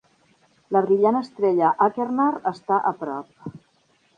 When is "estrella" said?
1.19-1.69